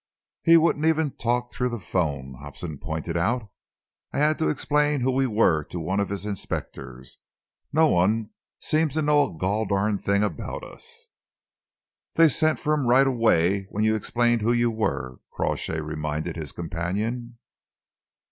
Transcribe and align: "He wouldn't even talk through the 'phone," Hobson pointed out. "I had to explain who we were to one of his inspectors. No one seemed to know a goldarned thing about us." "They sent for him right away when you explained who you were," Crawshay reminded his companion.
"He 0.41 0.57
wouldn't 0.57 0.85
even 0.87 1.11
talk 1.11 1.51
through 1.51 1.69
the 1.69 1.79
'phone," 1.79 2.33
Hobson 2.39 2.79
pointed 2.79 3.15
out. 3.15 3.51
"I 4.11 4.17
had 4.17 4.39
to 4.39 4.49
explain 4.49 5.01
who 5.01 5.11
we 5.11 5.27
were 5.27 5.63
to 5.65 5.79
one 5.79 5.99
of 5.99 6.09
his 6.09 6.25
inspectors. 6.25 7.19
No 7.71 7.85
one 7.85 8.31
seemed 8.59 8.89
to 8.93 9.03
know 9.03 9.25
a 9.29 9.37
goldarned 9.37 10.01
thing 10.01 10.23
about 10.23 10.63
us." 10.63 11.09
"They 12.15 12.29
sent 12.29 12.57
for 12.57 12.73
him 12.73 12.87
right 12.87 13.05
away 13.05 13.67
when 13.69 13.83
you 13.83 13.93
explained 13.93 14.41
who 14.41 14.53
you 14.53 14.71
were," 14.71 15.19
Crawshay 15.33 15.79
reminded 15.79 16.35
his 16.35 16.51
companion. 16.51 17.37